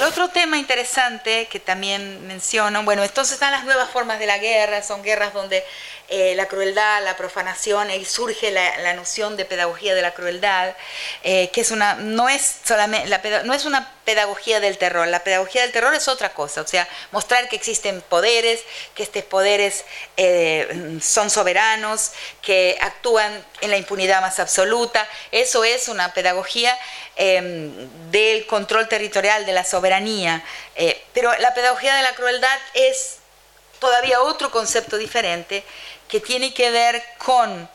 [0.00, 4.38] el otro tema interesante que también menciono, bueno, entonces están las nuevas formas de la
[4.38, 5.62] guerra, son guerras donde
[6.08, 10.74] eh, la crueldad, la profanación, y surge la, noción de pedagogía de la crueldad,
[11.22, 15.22] eh, que es una, no es solamente, la, no es una pedagogía del terror, la
[15.24, 18.62] pedagogía del terror es otra cosa, o sea, mostrar que existen poderes,
[18.94, 19.84] que estos poderes
[20.16, 22.12] eh, son soberanos,
[22.42, 26.76] que actúan en la impunidad más absoluta, eso es una pedagogía
[27.16, 30.42] em, del control territorial, de la soberanía,
[31.12, 33.20] pero la pedagogía de la crueldad es
[33.80, 35.64] todavía otro concepto diferente
[36.06, 37.68] que tiene que ver con,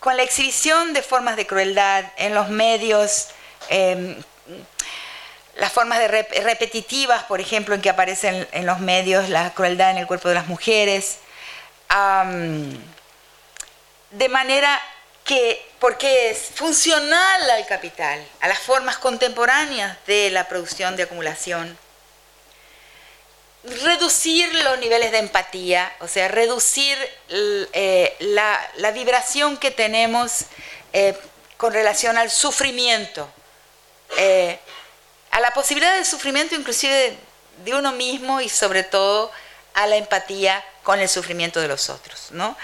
[0.00, 3.28] con la exhibición de formas de crueldad en los medios,
[3.68, 4.16] em,
[5.56, 10.06] las formas repetitivas, por ejemplo, en que aparecen en los medios la crueldad en el
[10.06, 11.18] cuerpo de las mujeres,
[14.10, 14.80] de manera
[15.24, 21.76] que, porque es funcional al capital, a las formas contemporáneas de la producción de acumulación,
[23.64, 26.96] reducir los niveles de empatía, o sea, reducir
[27.28, 30.44] eh, la, vibración que tenemos
[30.92, 31.18] eh,
[31.56, 33.28] con relación al sufrimiento,
[34.16, 34.58] eh,
[35.30, 37.16] a la posibilidad del sufrimiento inclusive
[37.64, 39.30] de, uno mismo y sobre todo
[39.74, 42.28] a la empatía con el sufrimiento de los otros.
[42.30, 42.56] ¿no?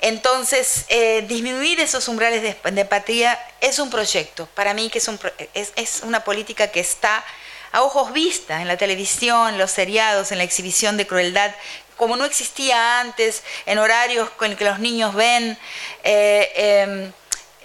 [0.00, 0.86] Entonces,
[1.26, 5.18] disminuir esos umbrales de, empatía es un proyecto, para mí que es, un,
[5.54, 7.24] es, es una política que está
[7.72, 11.52] a ojos vistas en la televisión, en los seriados, en la exhibición de crueldad,
[11.96, 15.58] como no existía antes, en horarios con que los niños ven
[16.04, 17.12] eh, em,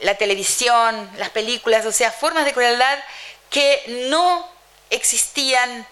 [0.01, 2.99] la televisión, las películas, o sea, formas de crueldad
[3.49, 4.49] que no
[4.89, 5.87] existían,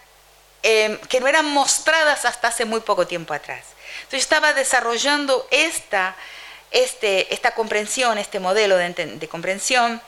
[0.63, 3.63] em, que no eran mostradas hasta hace muy poco tiempo atrás.
[4.03, 6.16] Entonces estaba desarrollando esta,
[6.72, 10.02] este, esta comprensión, este modelo de, comprensión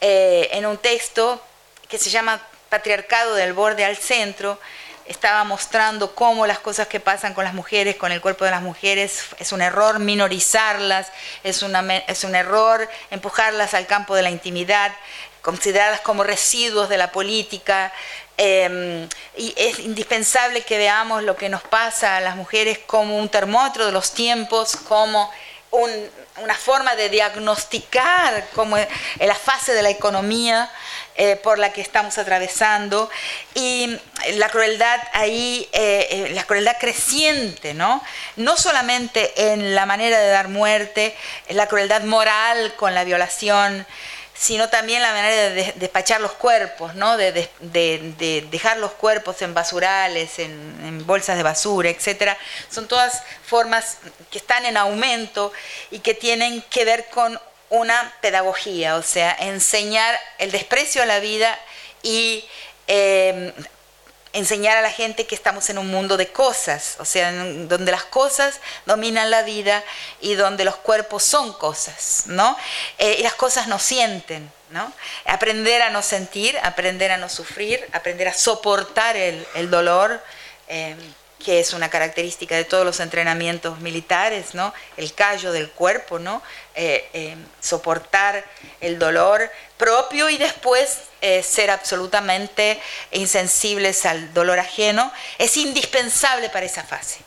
[0.00, 1.42] eh, en un texto
[1.88, 4.58] que se llama patriarcado del borde al centro,
[5.06, 8.62] estaba mostrando cómo las cosas que pasan con las mujeres, con el cuerpo de las
[8.62, 11.08] mujeres, es un error minorizarlas,
[11.42, 14.92] es, un error empujarlas al campo de la intimidad,
[15.42, 17.92] consideradas como residuos de la política.
[18.36, 23.28] Em, y es indispensable que veamos lo que nos pasa a las mujeres como un
[23.28, 25.30] termómetro de los tiempos, como
[25.70, 30.70] una forma de diagnosticar como la fase de la economía
[31.16, 33.08] eh, por la que estamos atravesando
[33.54, 33.98] y
[34.34, 38.02] la crueldad ahí, eh, eh, la crueldad creciente, ¿no?
[38.36, 41.14] No solamente en la manera de dar muerte,
[41.50, 43.86] la crueldad moral con la violación,
[44.34, 47.16] sino también la manera de despachar los cuerpos, ¿no?
[47.16, 47.48] de,
[48.50, 52.36] dejar los cuerpos en basurales, en, bolsas de basura, etc.
[52.68, 53.98] Son todas formas
[54.30, 55.52] que están en aumento
[55.90, 57.38] y que tienen que ver con
[57.70, 61.58] una pedagogía, o sea, enseñar el desprecio a la vida
[62.02, 62.44] y
[62.86, 63.52] em,
[64.34, 68.04] enseñar a la gente que estamos en un mundo de cosas, o sea, donde las
[68.04, 69.82] cosas dominan la vida
[70.20, 72.56] y donde los cuerpos son cosas, ¿no?
[72.98, 74.92] Eh, y las cosas no sienten, ¿no?
[75.24, 80.22] Aprender a no sentir, aprender a no sufrir, aprender a soportar el, dolor.
[80.66, 80.98] Em,
[81.44, 84.72] que es una característica de todos los entrenamientos militares, ¿no?
[84.96, 86.42] El callo del cuerpo, ¿no?
[86.74, 88.44] Eh, eh, soportar
[88.80, 92.80] el dolor propio y después eh, ser absolutamente
[93.12, 97.20] insensibles al dolor ajeno, es indispensable para esa fase.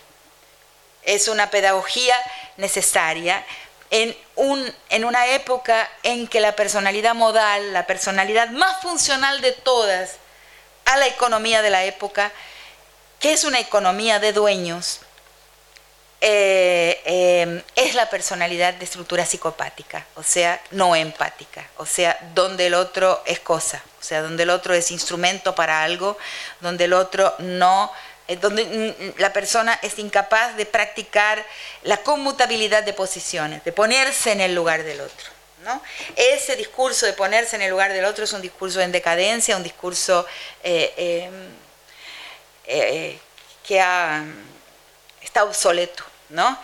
[1.04, 2.16] Es una pedagogía
[2.58, 3.46] necesaria
[3.92, 9.52] en, un, en una época en que la personalidad modal, la personalidad más funcional de
[9.52, 10.16] todas
[10.86, 12.32] a la economía de la época,
[13.20, 15.02] que es una economía de dueños,
[16.20, 22.68] eh, eh, es la personalidad de estructura psicopática, o sea, no empática, o sea, donde
[22.68, 26.18] el otro es cosa, o sea, donde el otro es instrumento para algo,
[26.60, 27.92] donde el otro no,
[28.28, 31.46] eh, donde mm, la persona es incapaz de practicar
[31.84, 35.30] la conmutabilidad de posiciones, de ponerse en el lugar del otro.
[35.64, 35.84] ¿no?
[36.16, 39.64] Ese discurso de ponerse en el lugar del otro es un discurso en decadencia, un
[39.64, 40.26] discurso
[42.68, 43.20] eh,
[43.66, 43.84] que
[45.22, 46.58] está obsoleto, ¿no?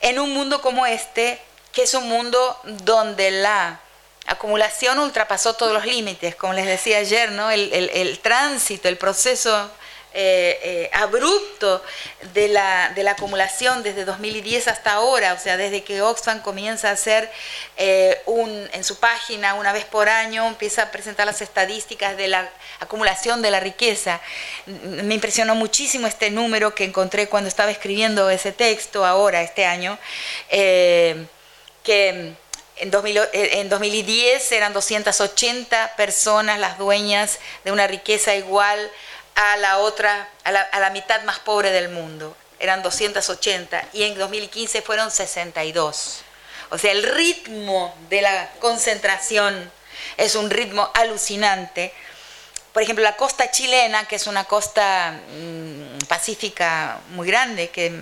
[0.00, 1.40] En un mundo como este,
[1.72, 3.80] que es un mundo donde la
[4.26, 7.50] acumulación ultrapasó todos los límites, como les decía ayer, ¿no?
[7.50, 9.70] el tránsito, el proceso
[10.12, 11.82] eh, eh, abrupto
[12.34, 16.88] de la, de la, acumulación desde 2010 hasta ahora, o sea, desde que Oxfam comienza
[16.88, 17.30] a hacer
[17.76, 18.20] eh,
[18.72, 23.40] en su página una vez por año, empieza a presentar las estadísticas de la acumulación
[23.40, 24.20] de la riqueza.
[24.66, 29.96] Me impresionó muchísimo este número que encontré cuando estaba escribiendo ese texto ahora, este año,
[30.48, 32.34] que
[32.80, 38.90] en, 2010 eran 280 personas las dueñas de una riqueza igual
[39.40, 42.36] a la otra, a la, mitad más pobre del mundo.
[42.58, 46.20] Eran 280 y en 2015 fueron 62.
[46.68, 49.72] O sea, el ritmo de la concentración
[50.18, 51.94] es un ritmo alucinante.
[52.74, 57.98] Por ejemplo, la costa chilena, que es una costa mm, pacífica muy grande, que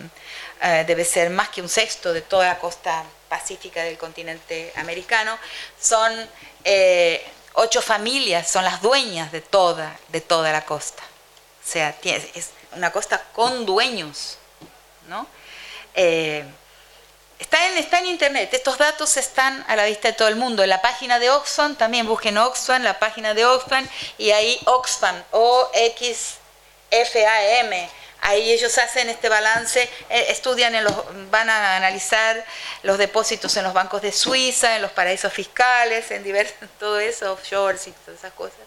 [0.60, 5.38] eh, debe ser más que un sexto de toda la costa pacífica del continente americano,
[5.80, 6.12] son
[6.64, 11.04] eh, ocho familias, son las dueñas de toda, de toda la costa.
[11.68, 14.38] O sea, es una costa con dueños,
[15.06, 15.26] ¿no?
[15.94, 16.42] Eh,
[17.38, 20.62] está, en, está en internet, estos datos están a la vista de todo el mundo.
[20.62, 23.86] En la página de Oxfam, también busquen Oxfam, la página de Oxfam,
[24.16, 26.30] y ahí Oxfam, O-X-F-A-M,
[28.20, 30.94] Ahí ellos hacen este balance, eh, estudian, en los,
[31.30, 32.44] van a analizar
[32.82, 37.32] los depósitos en los bancos de Suiza, en los paraísos fiscales, en diversos, todo eso,
[37.32, 38.58] offshores y todas esas cosas.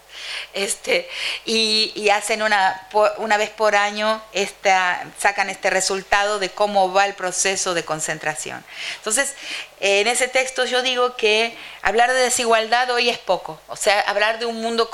[0.52, 1.08] Este,
[1.44, 2.88] y, hacen una,
[3.18, 8.62] una vez por año, esta, sacan este resultado de cómo va el proceso de concentración.
[8.98, 9.34] Entonces,
[9.80, 14.38] en ese texto yo digo que hablar de desigualdad hoy es poco, o sea, hablar
[14.38, 14.88] de un mundo,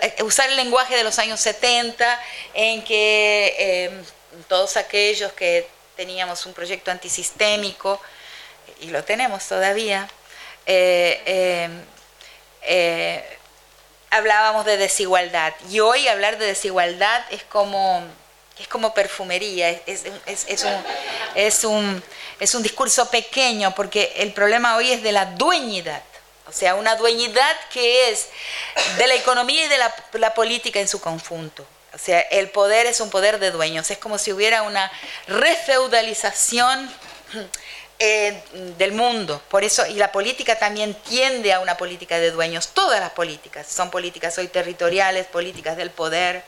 [0.00, 2.20] eh, usar el lenguaje de los años 70
[2.54, 3.97] en que em,
[4.44, 8.00] todos aquellos que teníamos un proyecto antisistémico,
[8.80, 10.08] y lo tenemos todavía,
[10.66, 11.22] eh,
[11.64, 11.84] em,
[12.62, 13.38] eh,
[14.10, 18.02] hablábamos de desigualdad y hoy hablar de desigualdad es como,
[18.58, 20.82] es como perfumería, es, un,
[21.34, 22.02] es, un,
[22.40, 26.02] es un discurso pequeño porque el problema hoy es de la dueñidad.
[26.46, 28.28] O sea, una dueñidad que es
[28.96, 29.78] de la economía y de
[30.18, 31.66] la política en su conjunto.
[31.98, 33.90] O sea, el poder es un poder de dueños.
[33.90, 34.88] Es como si hubiera una
[35.26, 36.88] refeudalización
[37.98, 38.40] eh,
[38.78, 39.42] del mundo.
[39.48, 42.68] Por eso, y la política también tiende a una política de dueños.
[42.68, 46.44] Todas las políticas son políticas hoy territoriales, políticas del poder.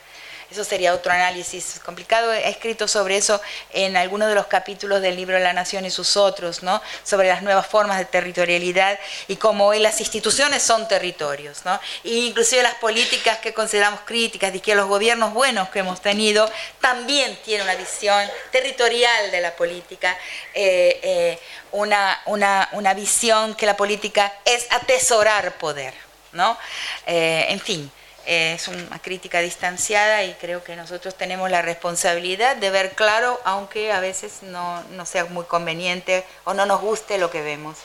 [0.51, 2.33] Eso sería otro análisis complicado.
[2.33, 3.39] He escrito sobre eso
[3.71, 6.81] en algunos de los capítulos del libro La Nación y sus otros, ¿no?
[7.05, 8.99] sobre las nuevas formas de territorialidad
[9.29, 11.63] y cómo hoy las instituciones son territorios.
[11.63, 11.79] ¿no?
[12.03, 16.51] E inclusive las políticas que consideramos críticas y que los gobiernos buenos que hemos tenido
[16.81, 20.17] también tienen una visión territorial de la política,
[20.53, 21.39] eh, eh,
[21.71, 25.93] una, una, una, visión que la política es atesorar poder.
[26.33, 26.57] ¿no?
[27.05, 27.91] Eh, en fin
[28.25, 33.91] es una crítica distanciada y creo que nosotros tenemos la responsabilidad de ver claro, aunque
[33.91, 37.77] a veces no, sea muy conveniente o no nos guste lo que vemos.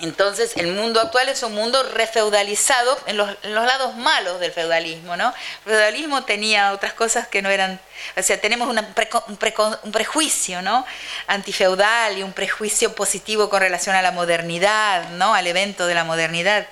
[0.00, 5.28] Entonces, el mundo actual es un mundo refeudalizado en los, lados malos del feudalismo, ¿no?
[5.66, 7.78] El feudalismo tenía otras cosas que no eran,
[8.16, 10.86] o sea, tenemos un, un, prejuicio, ¿no?
[11.26, 15.34] Antifeudal y un prejuicio positivo con relación a la modernidad, ¿no?
[15.34, 16.66] Al evento de la modernidad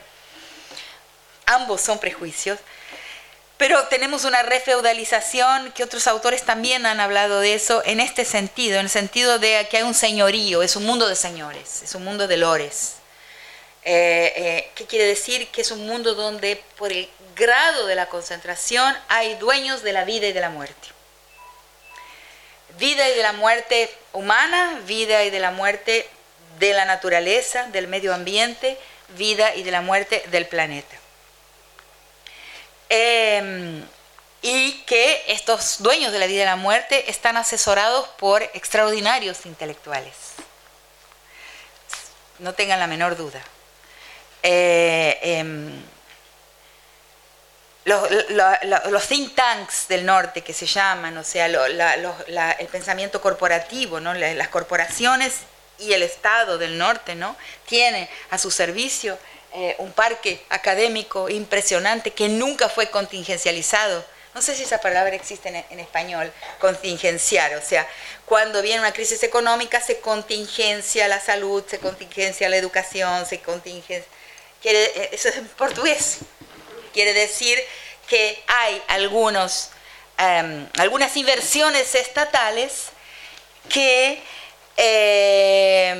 [1.48, 2.58] ambos son prejuicios,
[3.58, 8.76] pero tenemos una refeudalización que otros autores también han hablado de eso en este sentido,
[8.76, 12.04] en el sentido de que hay un señorío, es un mundo de señores, es un
[12.04, 12.94] mundo de lores.
[13.84, 15.48] Eh, eh, ¿Qué quiere decir?
[15.48, 20.04] Que es un mundo donde por el grado de la concentración hay dueños de la
[20.04, 20.88] vida y de la muerte.
[22.78, 26.08] Vida y de la muerte humana, vida y de la muerte
[26.60, 28.78] de la naturaleza, del medio ambiente,
[29.16, 30.97] vida y de la muerte del planeta.
[32.88, 33.84] Em,
[34.40, 40.14] y que estos dueños de la vida y la muerte están asesorados por extraordinarios intelectuales.
[42.38, 43.42] No tengan la menor duda.
[44.42, 45.82] Eh, em,
[47.84, 54.14] los, think tanks del norte que se llaman, o sea, el pensamiento corporativo, ¿no?
[54.14, 55.38] las corporaciones
[55.78, 57.36] y el Estado del norte, ¿no?
[57.66, 59.18] Tiene a su servicio
[59.54, 64.04] eh, un parque académico impresionante que nunca fue contingencializado.
[64.34, 67.54] No sé si esa palabra existe en, español, contingenciar.
[67.56, 67.88] O sea,
[68.26, 74.08] cuando viene una crisis económica se contingencia la salud, se contingencia la educación, se contingencia...
[74.60, 76.18] Quiere, eh, eso es en portugués.
[76.92, 77.58] Quiere decir
[78.06, 79.70] que hay algunos,
[80.18, 82.90] em, algunas inversiones estatales
[83.68, 84.22] que
[84.80, 85.90] eh,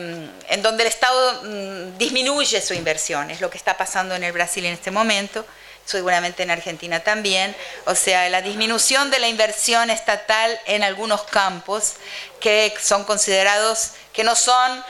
[0.49, 4.30] en donde el Estado mm, disminuye su inversión, es lo que está pasando en el
[4.30, 5.44] Brasil en este momento,
[5.85, 7.56] seguramente en Argentina también,
[7.87, 11.94] o sea, la disminución de la inversión estatal en algunos campos
[12.38, 14.85] que son considerados, que no son,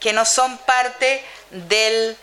[0.00, 2.16] que no son parte del,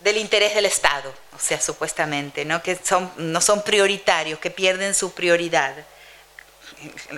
[0.00, 2.62] del interés del Estado, o sea, supuestamente, ¿no?
[2.62, 5.74] que son, no son prioritarios, que pierden su prioridad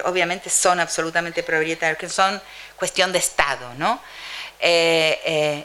[0.04, 2.40] obviamente son absolutamente prioritarios, que son
[2.76, 4.00] cuestión de Estado, ¿no?
[4.58, 5.20] Eh,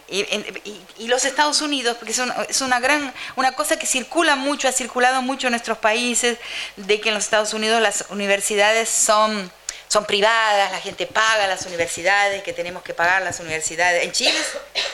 [0.10, 4.72] eh, y, los Estados Unidos, porque es, una, gran, una cosa que circula mucho, ha
[4.72, 6.38] circulado mucho en nuestros países,
[6.76, 9.52] de que en los Estados Unidos las universidades son,
[9.88, 14.04] son privadas, la gente paga las universidades, que tenemos que pagar las universidades.
[14.04, 14.38] En Chile,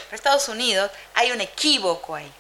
[0.10, 2.32] en Estados Unidos, hay un equívoco ahí.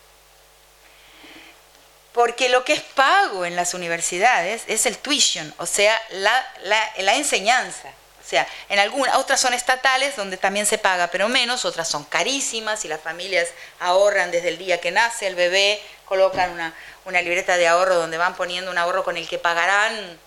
[2.17, 7.89] Porque lo que es pago en las universidades es el tuition, o sea, la, enseñanza.
[7.89, 12.03] O sea, en algunas, otras son estatales donde también se paga, pero menos, otras son
[12.05, 16.73] carísimas y las familias ahorran desde el día que nace el bebé, colocan
[17.05, 20.19] una libreta de ahorro donde van poniendo un ahorro con el que pagarán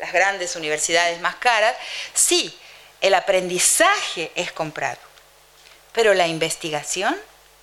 [0.00, 1.76] las grandes universidades más caras.
[2.12, 2.58] Sí,
[3.00, 4.98] el aprendizaje es comprado,
[5.92, 7.16] pero la investigación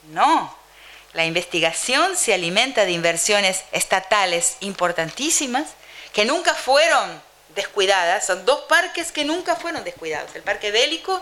[0.04, 0.63] no.
[1.14, 5.68] La investigación se alimenta de inversiones estatales importantísimas
[6.12, 7.22] que nunca fueron
[7.56, 8.26] descuidadas.
[8.26, 10.36] Son dos parques que nunca fueron descuidados.
[10.36, 11.22] El parque bélico,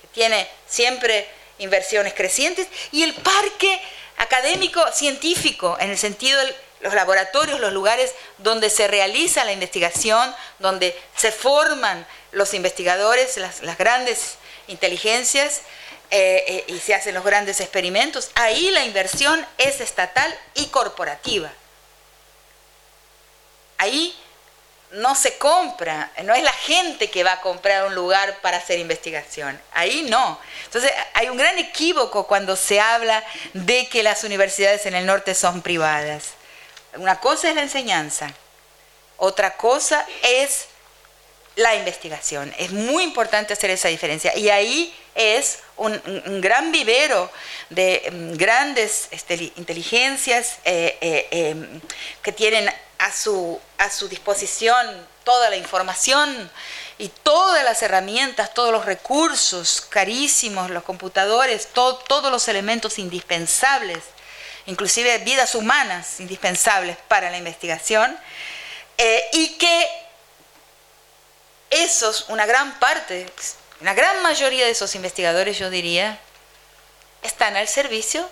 [0.00, 1.28] que tiene siempre
[1.58, 3.80] inversiones crecientes, y el parque
[4.18, 10.34] académico científico, en el sentido de los laboratorios, los lugares donde se realiza la investigación,
[10.58, 14.36] donde se forman los investigadores, las, grandes
[14.68, 15.62] inteligencias,
[16.10, 21.50] eh, eh, y se hacen los grandes experimentos, ahí la inversión es estatal y corporativa.
[23.78, 24.16] Ahí
[24.92, 28.78] no se compra, no es la gente que va a comprar un lugar para hacer
[28.78, 30.38] investigación, ahí no.
[30.64, 33.22] Entonces hay un gran equívoco cuando se habla
[33.52, 36.34] de que las universidades en el norte son privadas.
[36.94, 38.32] Una cosa es la enseñanza,
[39.16, 40.66] otra cosa es
[41.56, 42.54] la investigación.
[42.58, 44.36] Es muy importante hacer esa diferencia.
[44.36, 46.00] Y ahí es un,
[46.40, 47.30] gran vivero
[47.70, 51.80] de mm, grandes este, inteligencias eh, eh, em,
[52.22, 56.50] que tienen a su, a su disposición toda la información
[56.98, 63.98] y todas las herramientas, todos los recursos carísimos, los computadores, todos los elementos indispensables,
[64.66, 68.16] inclusive vidas humanas indispensables para la investigación,
[68.98, 70.05] eh, y que
[71.70, 73.26] esos, una gran parte,
[73.80, 76.18] una gran mayoría de esos investigadores, yo diría,
[77.22, 78.28] están al servicio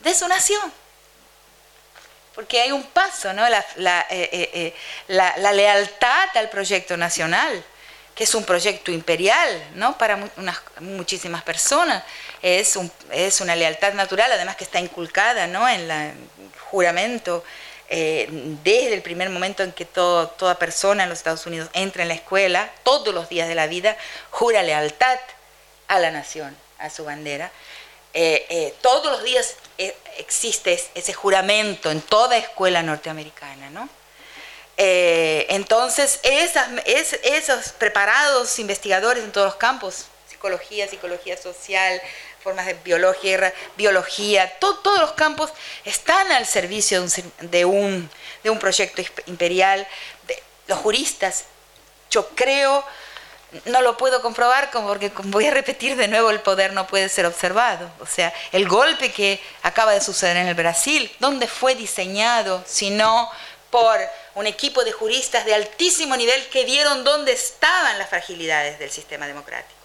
[0.00, 0.72] de su nación
[2.34, 3.46] porque hay un paso, ¿no?
[3.48, 3.60] La,
[4.08, 4.74] eh, eh, eh,
[5.08, 7.62] la, la, lealtad al proyecto nacional,
[8.14, 9.98] que es un proyecto imperial, ¿no?
[9.98, 10.18] Para
[10.80, 12.02] muchísimas personas.
[12.40, 12.78] Es,
[13.10, 15.68] es una lealtad natural, además que está inculcada, ¿no?
[15.68, 16.14] En el
[16.70, 17.44] juramento,
[17.90, 22.08] desde el primer momento en que todo, toda persona en los Estados Unidos entra en
[22.08, 23.96] la escuela, todos los días de la vida,
[24.30, 25.18] jura lealtad
[25.88, 27.50] a la nación, a su bandera.
[28.80, 29.56] todos los días
[30.18, 33.88] existe ese juramento en toda escuela norteamericana, ¿no?
[34.82, 42.00] Eh, entonces, esas, esos preparados investigadores en todos los campos, psicología, psicología social,
[42.42, 45.52] formas de biología, biología todos los campos
[45.84, 47.04] están al servicio
[47.40, 48.10] de un,
[48.42, 49.86] de un, proyecto imperial.
[50.66, 51.44] los juristas,
[52.10, 52.84] yo creo
[53.64, 57.26] no lo puedo comprobar porque voy a repetir de nuevo, el poder no puede ser
[57.26, 57.90] observado.
[58.00, 63.28] O sea, el golpe que acaba de suceder en el Brasil, ¿dónde fue diseñado sino
[63.70, 63.98] por
[64.34, 69.26] un equipo de juristas de altísimo nivel que vieron dónde estaban las fragilidades del sistema
[69.26, 69.79] democrático?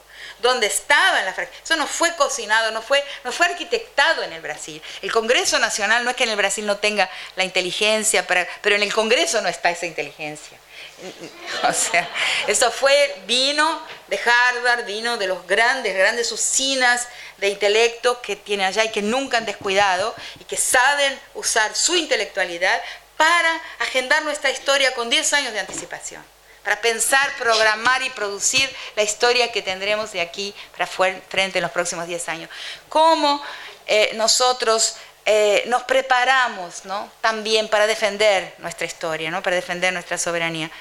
[0.46, 1.66] Dónde estaban las fragilidades.
[1.66, 4.82] Eso no fue cocinado, no fue, no fue arquitectado en el Brasil.
[5.02, 8.84] El Congreso Nacional no es que en el Brasil no tenga la inteligencia, pero en
[8.84, 10.58] el Congreso no está esa inteligencia.
[11.70, 12.08] O sea,
[12.48, 18.66] eso fue, vino de Harvard, vino de los grandes, grandes usinas de intelecto que tiene
[18.66, 22.82] allá y que nunca han descuidado y que saben usar su intelectualal
[23.18, 26.24] para agendar nuestra historia con 10 años de anticipación,
[26.66, 31.70] para pensar, programar y producir la historia que tendremos de aquí para frente en los
[31.70, 32.50] próximos 10 años.
[32.90, 33.40] ¿Cómo
[33.86, 34.96] eh, nosotros
[35.28, 37.12] eh, nos preparamos ¿no?
[37.22, 39.44] también para defender nuestra historia, ¿no?
[39.44, 40.72] para defender nuestra soberanía.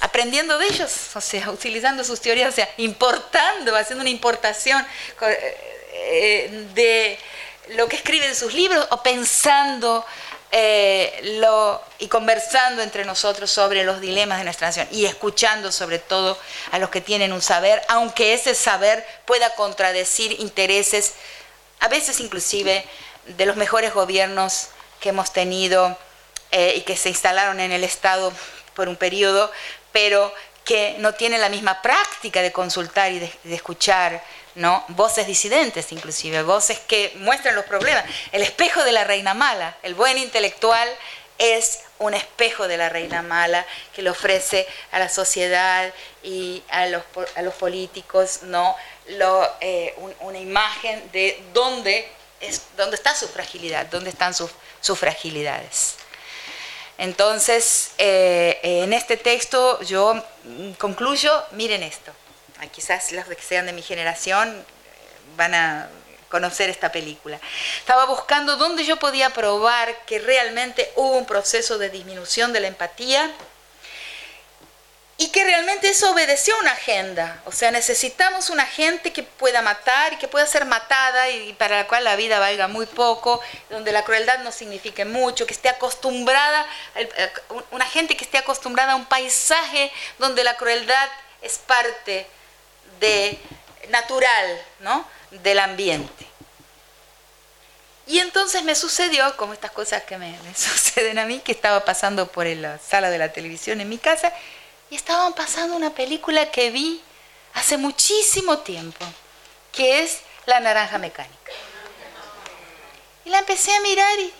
[0.00, 4.86] Aprendiendo de ellos, o sea, utilizando sus teorías, o sea, importando, haciendo una importación
[5.22, 7.18] eh, de
[7.70, 10.06] lo que escriben sus libros o pensando
[10.52, 11.40] eh,
[11.98, 16.38] y conversando entre nosotros sobre los dilemas de nuestra nación y escuchando sobre todo
[16.70, 21.14] a los que tienen un saber, aunque ese saber pueda contradecir intereses,
[21.80, 22.84] a veces inclusive
[23.26, 24.68] de los mejores gobiernos
[25.00, 25.98] que hemos tenido
[26.52, 28.32] eh, y que se instalaron en el Estado
[28.74, 29.50] por un periodo,
[29.92, 30.32] pero
[30.64, 34.22] que no tienen la misma práctica de consultar y de, escuchar
[34.56, 34.84] ¿no?
[34.88, 38.04] voces disidentes inclusive, voces que muestran los problemas.
[38.32, 40.88] El espejo de la reina mala, el buen intelectual
[41.38, 46.86] es un espejo de la reina mala que le ofrece a la sociedad y a
[46.86, 47.02] los,
[47.34, 48.76] a los políticos ¿no?
[49.60, 52.08] Eh, una imagen de dónde,
[52.40, 55.94] es, dónde está su fragilidad, dónde están sus, sus fragilidades.
[56.98, 60.22] Entonces, eh, en este texto yo
[60.78, 62.10] concluyo, miren esto,
[62.72, 64.64] quizás los que sean de mi generación eh,
[65.36, 65.88] van a
[66.28, 67.38] conocer esta película.
[67.78, 72.66] Estaba buscando dónde yo podía probar que realmente hubo un proceso de disminución de la
[72.68, 73.30] empatía
[75.18, 77.40] y que realmente eso obedeció a una agenda.
[77.46, 81.78] O sea, necesitamos una gente que pueda matar y que pueda ser matada y para
[81.78, 85.70] la cual la vida valga muy poco, donde la crueldad no signifique mucho, que esté
[85.70, 87.32] acostumbrada, eh,
[87.70, 91.08] una gente que esté acostumbrada a un paisaje donde la crueldad
[91.40, 92.26] es parte
[93.00, 93.38] de
[93.88, 95.06] natural, ¿no?
[95.30, 96.26] del ambiente.
[98.06, 102.28] Y entonces me sucedió, como estas cosas que me, suceden a mí, que estaba pasando
[102.28, 104.32] por la sala de la televisión en mi casa
[104.90, 107.02] y estaban pasando una película que vi
[107.54, 109.04] hace muchísimo tiempo,
[109.72, 111.52] que es La Naranja Mecánica.
[113.24, 114.32] Y la empecé a mirar y,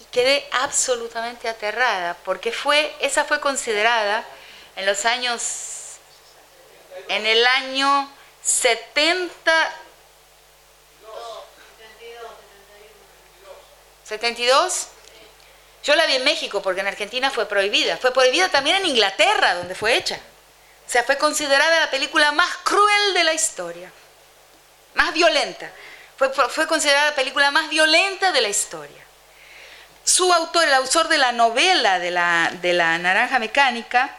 [0.00, 4.24] y quedé absolutamente aterrada, porque fue, esa fue considerada
[4.74, 5.75] en los años,
[7.08, 8.10] en el año
[8.42, 9.82] 70...
[14.04, 14.88] 72.
[15.82, 17.96] Yo la vi en México porque en Argentina fue prohibida.
[17.96, 20.18] Fue prohibida también en Inglaterra, donde fue hecha.
[20.86, 23.90] O sea, fue considerada la película más cruel de la historia.
[24.94, 25.70] Más violenta.
[26.16, 29.04] Fue, fue considerada la película más violenta de la historia.
[30.04, 34.16] Su autor, el autor de la novela de la, de la Naranja Mecánica,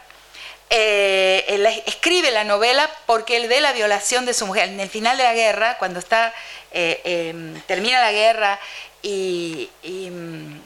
[0.70, 4.68] eh, escribe la novela porque él ve la violación de su mujer.
[4.68, 6.34] En el final de la guerra, cuando está,
[6.72, 8.60] eh, em, termina la guerra
[9.02, 10.60] y, mm,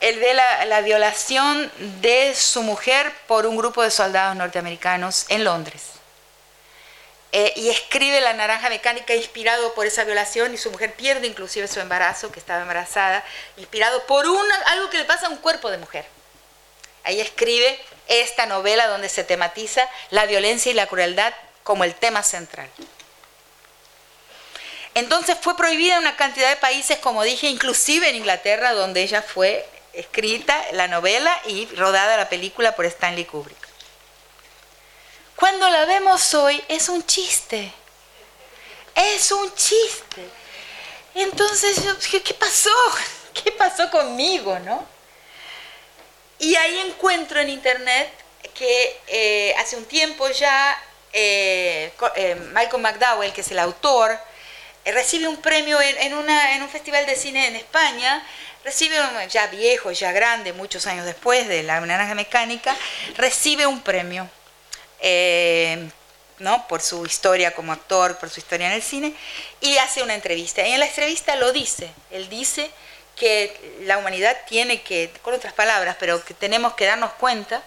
[0.00, 5.82] él ve la, violación de su mujer por un grupo de soldados norteamericanos en Londres.
[7.32, 11.66] Eh, y escribe La Naranja Mecánica inspirado por esa violación y su mujer pierde inclusive
[11.66, 13.24] su embarazo, que estaba embarazada,
[13.56, 16.04] inspirado por una, algo que le pasa a un cuerpo de mujer.
[17.04, 22.22] Ahí escribe esta novela donde se tematiza la violencia y la crueldad como el tema
[22.22, 22.70] central.
[24.94, 29.20] Entonces fue prohibida en una cantidad de países, como dije, inclusive en Inglaterra, donde ella
[29.20, 33.66] fue escrita la novela y rodada la película por Stanley Kubrick.
[35.36, 37.72] Cuando la vemos hoy es un chiste,
[38.94, 40.26] es un chiste.
[41.14, 42.70] Entonces yo dije, ¿qué pasó?
[43.44, 44.95] ¿Qué pasó conmigo, no?
[46.38, 48.10] Y ahí encuentro en internet
[48.54, 50.76] que eh, hace un tiempo ya
[51.12, 54.18] eh, eh, Michael McDowell, que es el autor,
[54.84, 58.24] recibe un premio en, un festival de cine en España,
[58.64, 58.96] recibe,
[59.30, 62.76] ya viejo, ya grande, muchos años después de La Naranja Mecánica,
[63.16, 64.28] recibe un premio.
[66.38, 66.68] ¿no?
[66.68, 69.14] por su historia como actor, por su historia en el cine,
[69.60, 70.66] y hace una entrevista.
[70.66, 72.70] Y en la entrevista lo dice, él dice
[73.16, 77.62] que la humanidad tiene que, con otras palabras, pero que tenemos que darnos cuenta,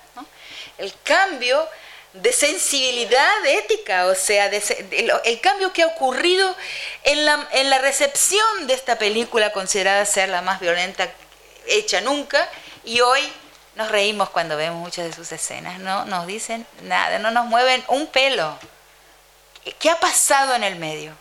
[0.77, 1.67] el cambio
[2.13, 6.55] de sensibilidad ética, o sea, el, cambio que ha ocurrido
[7.03, 11.09] en la, en la recepción de esta película considerada ser la más violenta
[11.67, 12.47] hecha nunca,
[12.83, 13.21] y hoy
[13.75, 17.83] nos reímos cuando vemos muchas de sus escenas, no nos dicen nada, no nos mueven
[17.88, 18.57] un pelo.
[19.79, 21.13] ¿Qué ha pasado en el medio?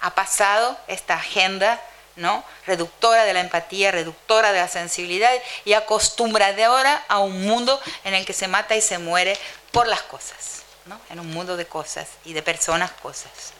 [0.00, 1.80] Ha pasado esta agenda
[2.16, 2.44] ¿no?
[2.66, 5.32] reductora de la empatía, reductora de la sensibilidad
[5.64, 9.38] y acostumbradora a un mundo en el que se mata y se muere
[9.72, 11.00] por las cosas, ¿no?
[11.10, 13.54] en un mundo de cosas y de personas cosas.